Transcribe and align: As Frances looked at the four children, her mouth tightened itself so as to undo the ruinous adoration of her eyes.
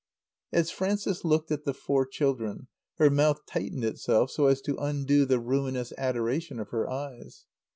As 0.51 0.71
Frances 0.71 1.23
looked 1.23 1.51
at 1.51 1.63
the 1.63 1.75
four 1.75 2.07
children, 2.07 2.67
her 2.95 3.11
mouth 3.11 3.45
tightened 3.45 3.85
itself 3.85 4.31
so 4.31 4.47
as 4.47 4.59
to 4.61 4.75
undo 4.77 5.25
the 5.27 5.39
ruinous 5.39 5.93
adoration 5.95 6.59
of 6.59 6.69
her 6.69 6.89
eyes. 6.89 7.45